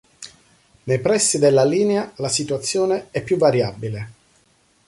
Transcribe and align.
Nei 0.85 0.99
pressi 0.99 1.37
della 1.37 1.63
linea 1.63 2.11
la 2.15 2.27
situazione 2.27 3.09
è 3.11 3.21
più 3.21 3.37
variabile. 3.37 4.09